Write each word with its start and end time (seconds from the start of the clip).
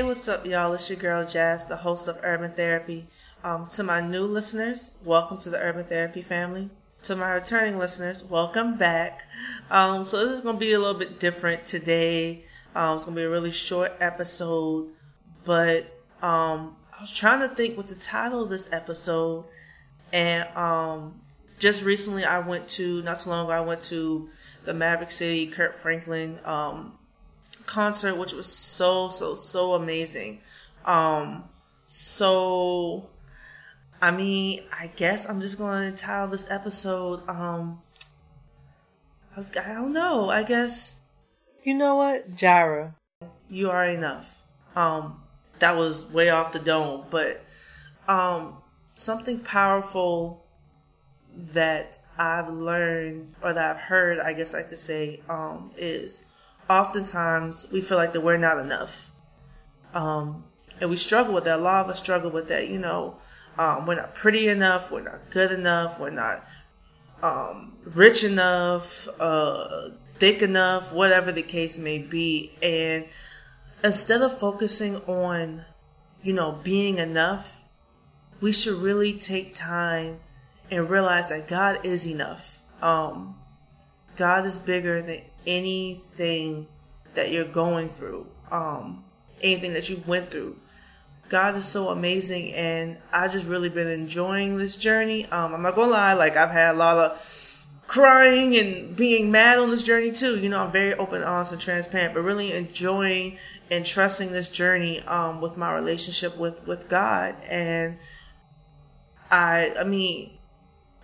Hey, 0.00 0.06
what's 0.06 0.26
up, 0.28 0.46
y'all? 0.46 0.72
It's 0.72 0.88
your 0.88 0.98
girl 0.98 1.26
Jazz, 1.26 1.66
the 1.66 1.76
host 1.76 2.08
of 2.08 2.18
Urban 2.22 2.52
Therapy. 2.52 3.06
Um, 3.44 3.66
to 3.72 3.82
my 3.82 4.00
new 4.00 4.22
listeners, 4.22 4.92
welcome 5.04 5.36
to 5.36 5.50
the 5.50 5.58
Urban 5.58 5.84
Therapy 5.84 6.22
family. 6.22 6.70
To 7.02 7.14
my 7.14 7.32
returning 7.32 7.78
listeners, 7.78 8.24
welcome 8.24 8.78
back. 8.78 9.24
Um, 9.70 10.04
so 10.04 10.24
this 10.24 10.32
is 10.32 10.40
going 10.40 10.56
to 10.56 10.58
be 10.58 10.72
a 10.72 10.78
little 10.78 10.98
bit 10.98 11.20
different 11.20 11.66
today. 11.66 12.46
Um, 12.74 12.96
it's 12.96 13.04
going 13.04 13.14
to 13.14 13.20
be 13.20 13.26
a 13.26 13.28
really 13.28 13.50
short 13.50 13.92
episode, 14.00 14.88
but 15.44 15.82
um, 16.22 16.76
I 16.96 17.02
was 17.02 17.14
trying 17.14 17.46
to 17.46 17.54
think 17.54 17.76
what 17.76 17.88
the 17.88 17.94
title 17.94 18.44
of 18.44 18.48
this 18.48 18.72
episode, 18.72 19.44
and 20.14 20.48
um, 20.56 21.20
just 21.58 21.84
recently 21.84 22.24
I 22.24 22.38
went 22.38 22.68
to 22.68 23.02
not 23.02 23.18
too 23.18 23.28
long 23.28 23.44
ago 23.44 23.52
I 23.52 23.60
went 23.60 23.82
to 23.82 24.30
the 24.64 24.72
Maverick 24.72 25.10
City 25.10 25.46
Kirk 25.46 25.74
Franklin 25.74 26.38
um, 26.46 26.94
concert, 27.70 28.16
which 28.16 28.32
was 28.32 28.52
so 28.52 29.08
so 29.08 29.34
so 29.34 29.74
amazing. 29.74 30.40
Um, 30.84 31.44
so 31.86 33.08
I 34.02 34.10
mean, 34.10 34.62
I 34.72 34.88
guess 34.96 35.28
I'm 35.28 35.40
just 35.40 35.58
going 35.58 35.90
to 35.90 35.96
title 35.96 36.28
this 36.28 36.50
episode. 36.50 37.26
Um, 37.28 37.80
I, 39.36 39.40
I 39.40 39.74
don't 39.74 39.92
know. 39.92 40.28
I 40.28 40.42
guess 40.42 41.04
you 41.62 41.74
know 41.74 41.96
what, 41.96 42.36
Jireh, 42.36 42.94
you 43.48 43.70
are 43.70 43.86
enough. 43.86 44.42
Um, 44.74 45.22
that 45.58 45.76
was 45.76 46.10
way 46.10 46.30
off 46.30 46.52
the 46.52 46.58
dome, 46.58 47.04
but 47.10 47.44
um, 48.08 48.56
something 48.94 49.40
powerful 49.40 50.46
that 51.36 51.98
I've 52.18 52.48
learned 52.48 53.34
or 53.42 53.52
that 53.52 53.76
I've 53.76 53.82
heard, 53.82 54.18
I 54.18 54.32
guess 54.32 54.54
I 54.54 54.62
could 54.62 54.78
say, 54.78 55.20
um, 55.28 55.70
is 55.76 56.24
oftentimes 56.70 57.66
we 57.72 57.80
feel 57.80 57.98
like 57.98 58.12
that 58.12 58.20
we're 58.22 58.38
not 58.38 58.58
enough. 58.58 59.10
Um, 59.92 60.44
and 60.80 60.88
we 60.88 60.96
struggle 60.96 61.34
with 61.34 61.44
that. 61.44 61.58
A 61.58 61.62
lot 61.62 61.84
of 61.84 61.90
us 61.90 61.98
struggle 61.98 62.30
with 62.30 62.48
that. 62.48 62.68
You 62.68 62.78
know, 62.78 63.16
um, 63.58 63.86
we're 63.86 63.96
not 63.96 64.14
pretty 64.14 64.48
enough. 64.48 64.90
We're 64.90 65.02
not 65.02 65.30
good 65.30 65.50
enough. 65.50 65.98
We're 65.98 66.10
not 66.10 66.44
um, 67.22 67.76
rich 67.84 68.22
enough, 68.22 69.08
uh, 69.18 69.90
thick 70.14 70.42
enough, 70.42 70.92
whatever 70.94 71.32
the 71.32 71.42
case 71.42 71.78
may 71.78 71.98
be. 71.98 72.52
And 72.62 73.06
instead 73.82 74.22
of 74.22 74.38
focusing 74.38 74.96
on, 75.08 75.64
you 76.22 76.32
know, 76.32 76.60
being 76.62 76.98
enough, 76.98 77.64
we 78.40 78.52
should 78.52 78.76
really 78.76 79.12
take 79.12 79.54
time 79.54 80.20
and 80.70 80.88
realize 80.88 81.30
that 81.30 81.48
God 81.48 81.84
is 81.84 82.06
enough. 82.06 82.62
Um, 82.80 83.39
God 84.16 84.44
is 84.44 84.58
bigger 84.58 85.02
than 85.02 85.20
anything 85.46 86.66
that 87.14 87.30
you're 87.30 87.44
going 87.44 87.88
through, 87.88 88.26
um, 88.50 89.04
anything 89.40 89.72
that 89.74 89.88
you 89.88 90.02
went 90.06 90.30
through. 90.30 90.56
God 91.28 91.54
is 91.54 91.64
so 91.64 91.88
amazing, 91.88 92.52
and 92.54 92.98
I 93.12 93.28
just 93.28 93.48
really 93.48 93.68
been 93.68 93.86
enjoying 93.86 94.56
this 94.56 94.76
journey. 94.76 95.26
Um, 95.26 95.54
I'm 95.54 95.62
not 95.62 95.76
gonna 95.76 95.92
lie, 95.92 96.14
like 96.14 96.36
I've 96.36 96.50
had 96.50 96.74
a 96.74 96.78
lot 96.78 96.96
of 96.98 97.66
crying 97.86 98.56
and 98.56 98.96
being 98.96 99.32
mad 99.32 99.58
on 99.58 99.70
this 99.70 99.82
journey 99.82 100.12
too. 100.12 100.38
You 100.38 100.48
know, 100.48 100.64
I'm 100.64 100.72
very 100.72 100.94
open, 100.94 101.22
honest, 101.22 101.52
and 101.52 101.60
transparent, 101.60 102.14
but 102.14 102.22
really 102.22 102.52
enjoying 102.52 103.36
and 103.70 103.84
trusting 103.84 104.30
this 104.30 104.48
journey 104.48 105.00
um, 105.02 105.40
with 105.40 105.56
my 105.56 105.74
relationship 105.74 106.36
with 106.36 106.66
with 106.66 106.88
God. 106.88 107.34
And 107.48 107.98
I, 109.30 109.72
I 109.78 109.84
mean, 109.84 110.38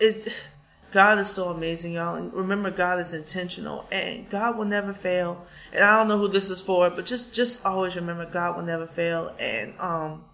it 0.00 0.48
God 0.90 1.18
is 1.18 1.28
so 1.28 1.48
amazing, 1.48 1.92
y'all. 1.92 2.16
And 2.16 2.32
remember, 2.32 2.70
God 2.70 2.98
is 2.98 3.12
intentional, 3.12 3.86
and 3.92 4.28
God 4.30 4.56
will 4.56 4.64
never 4.64 4.94
fail. 4.94 5.46
And 5.72 5.84
I 5.84 5.98
don't 5.98 6.08
know 6.08 6.18
who 6.18 6.28
this 6.28 6.50
is 6.50 6.60
for, 6.60 6.88
but 6.90 7.04
just 7.04 7.34
just 7.34 7.64
always 7.66 7.96
remember, 7.96 8.24
God 8.24 8.56
will 8.56 8.64
never 8.64 8.86
fail, 8.86 9.34
and 9.38 9.74
um, 9.78 10.24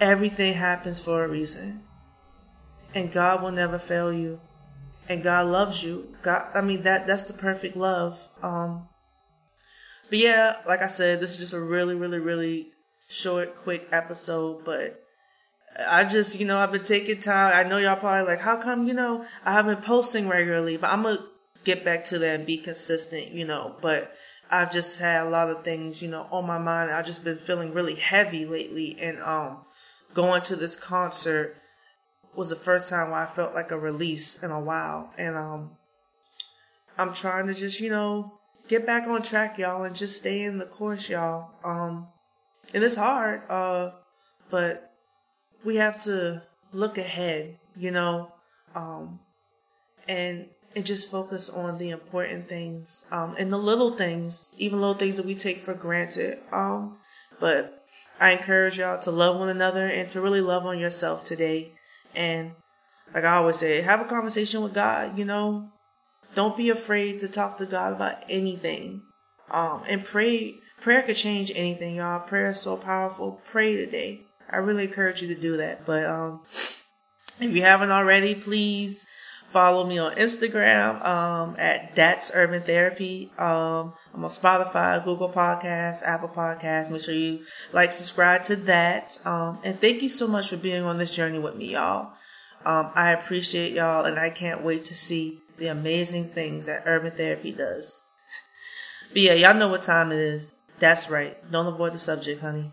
everything 0.00 0.54
happens 0.54 1.00
for 1.00 1.24
a 1.24 1.28
reason. 1.28 1.82
And 2.94 3.12
God 3.12 3.42
will 3.42 3.52
never 3.52 3.78
fail 3.78 4.12
you, 4.12 4.40
and 5.08 5.22
God 5.22 5.46
loves 5.46 5.82
you. 5.82 6.14
God, 6.22 6.50
I 6.54 6.60
mean 6.60 6.82
that 6.82 7.06
that's 7.06 7.24
the 7.24 7.34
perfect 7.34 7.76
love. 7.76 8.28
Um, 8.42 8.88
but 10.08 10.18
yeah, 10.18 10.56
like 10.66 10.82
I 10.82 10.88
said, 10.88 11.20
this 11.20 11.34
is 11.34 11.38
just 11.38 11.54
a 11.54 11.60
really, 11.60 11.94
really, 11.94 12.18
really 12.18 12.72
short, 13.08 13.56
quick 13.56 13.88
episode, 13.90 14.64
but 14.64 15.04
I 15.88 16.04
just, 16.04 16.40
you 16.40 16.46
know, 16.46 16.58
I've 16.58 16.72
been 16.72 16.84
taking 16.84 17.20
time. 17.20 17.52
I 17.54 17.68
know 17.68 17.78
y'all 17.78 17.96
probably 17.96 18.26
like, 18.26 18.40
how 18.40 18.60
come, 18.60 18.86
you 18.86 18.94
know, 18.94 19.24
I 19.44 19.52
haven't 19.52 19.82
posting 19.82 20.28
regularly, 20.28 20.76
but 20.76 20.90
I'm 20.90 21.02
going 21.02 21.18
to 21.18 21.24
get 21.64 21.84
back 21.84 22.04
to 22.06 22.18
that 22.18 22.38
and 22.38 22.46
be 22.46 22.56
consistent, 22.56 23.32
you 23.32 23.46
know, 23.46 23.76
but 23.80 24.12
I've 24.50 24.72
just 24.72 25.00
had 25.00 25.26
a 25.26 25.30
lot 25.30 25.50
of 25.50 25.62
things, 25.62 26.02
you 26.02 26.10
know, 26.10 26.26
on 26.30 26.46
my 26.46 26.58
mind. 26.58 26.90
I've 26.90 27.06
just 27.06 27.24
been 27.24 27.36
feeling 27.36 27.72
really 27.72 27.94
heavy 27.94 28.44
lately 28.44 28.96
and, 29.00 29.18
um, 29.20 29.64
going 30.12 30.42
to 30.42 30.56
this 30.56 30.76
concert 30.76 31.56
was 32.34 32.50
the 32.50 32.56
first 32.56 32.90
time 32.90 33.10
where 33.10 33.20
I 33.20 33.26
felt 33.26 33.54
like 33.54 33.70
a 33.70 33.78
release 33.78 34.42
in 34.42 34.50
a 34.50 34.60
while. 34.60 35.12
And, 35.16 35.36
um, 35.36 35.76
I'm 36.98 37.14
trying 37.14 37.46
to 37.46 37.54
just, 37.54 37.80
you 37.80 37.90
know, 37.90 38.40
get 38.68 38.86
back 38.86 39.06
on 39.08 39.22
track, 39.22 39.58
y'all, 39.58 39.84
and 39.84 39.96
just 39.96 40.16
stay 40.16 40.42
in 40.42 40.58
the 40.58 40.66
course, 40.66 41.08
y'all. 41.08 41.52
Um, 41.64 42.08
and 42.74 42.84
it's 42.84 42.96
hard, 42.96 43.42
uh, 43.48 43.90
but 44.50 44.89
we 45.64 45.76
have 45.76 45.98
to 46.04 46.42
look 46.72 46.98
ahead, 46.98 47.56
you 47.76 47.90
know, 47.90 48.32
um, 48.74 49.20
and 50.08 50.46
and 50.76 50.86
just 50.86 51.10
focus 51.10 51.50
on 51.50 51.78
the 51.78 51.90
important 51.90 52.46
things 52.46 53.04
um, 53.10 53.34
and 53.38 53.52
the 53.52 53.58
little 53.58 53.90
things, 53.90 54.54
even 54.56 54.80
little 54.80 54.94
things 54.94 55.16
that 55.16 55.26
we 55.26 55.34
take 55.34 55.56
for 55.58 55.74
granted. 55.74 56.38
Um, 56.52 56.98
but 57.40 57.82
I 58.20 58.32
encourage 58.32 58.78
y'all 58.78 59.00
to 59.00 59.10
love 59.10 59.38
one 59.38 59.48
another 59.48 59.86
and 59.86 60.08
to 60.10 60.20
really 60.20 60.40
love 60.40 60.64
on 60.64 60.78
yourself 60.78 61.24
today. 61.24 61.72
And 62.14 62.52
like 63.12 63.24
I 63.24 63.36
always 63.36 63.56
say, 63.56 63.80
have 63.82 64.00
a 64.00 64.04
conversation 64.04 64.62
with 64.62 64.74
God. 64.74 65.18
You 65.18 65.24
know, 65.24 65.70
don't 66.34 66.56
be 66.56 66.70
afraid 66.70 67.18
to 67.20 67.28
talk 67.28 67.58
to 67.58 67.66
God 67.66 67.92
about 67.92 68.22
anything. 68.28 69.02
Um, 69.50 69.82
and 69.88 70.04
pray. 70.04 70.56
Prayer 70.80 71.02
could 71.02 71.16
change 71.16 71.52
anything, 71.54 71.96
y'all. 71.96 72.20
Prayer 72.20 72.50
is 72.50 72.60
so 72.60 72.76
powerful. 72.76 73.40
Pray 73.44 73.76
today. 73.76 74.22
I 74.52 74.58
really 74.58 74.84
encourage 74.84 75.22
you 75.22 75.34
to 75.34 75.40
do 75.40 75.56
that. 75.58 75.86
But 75.86 76.04
um, 76.06 76.40
if 77.40 77.54
you 77.54 77.62
haven't 77.62 77.90
already, 77.90 78.34
please 78.34 79.06
follow 79.48 79.84
me 79.84 79.98
on 79.98 80.12
Instagram 80.14 81.04
um, 81.04 81.56
at 81.58 81.94
That's 81.96 82.30
Urban 82.34 82.62
Therapy. 82.62 83.30
Um, 83.38 83.94
I'm 84.14 84.24
on 84.24 84.30
Spotify, 84.30 85.04
Google 85.04 85.28
Podcasts, 85.28 86.02
Apple 86.04 86.28
Podcasts. 86.28 86.90
Make 86.90 87.02
sure 87.02 87.14
you 87.14 87.40
like, 87.72 87.92
subscribe 87.92 88.44
to 88.44 88.56
that. 88.56 89.18
Um, 89.24 89.58
and 89.64 89.78
thank 89.78 90.02
you 90.02 90.08
so 90.08 90.28
much 90.28 90.50
for 90.50 90.56
being 90.56 90.84
on 90.84 90.98
this 90.98 91.14
journey 91.14 91.38
with 91.38 91.56
me, 91.56 91.72
y'all. 91.72 92.12
Um, 92.64 92.90
I 92.94 93.12
appreciate 93.12 93.72
y'all, 93.72 94.04
and 94.04 94.18
I 94.18 94.30
can't 94.30 94.62
wait 94.62 94.84
to 94.86 94.94
see 94.94 95.40
the 95.58 95.68
amazing 95.68 96.24
things 96.24 96.66
that 96.66 96.82
Urban 96.86 97.12
Therapy 97.12 97.52
does. 97.52 98.04
But 99.12 99.22
yeah, 99.22 99.34
y'all 99.34 99.58
know 99.58 99.68
what 99.68 99.82
time 99.82 100.12
it 100.12 100.18
is. 100.18 100.54
That's 100.78 101.10
right. 101.10 101.36
Don't 101.50 101.66
avoid 101.66 101.92
the 101.92 101.98
subject, 101.98 102.40
honey. 102.40 102.72